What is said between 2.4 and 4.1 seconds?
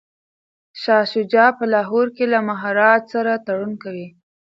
مهاراجا سره تړون کوي.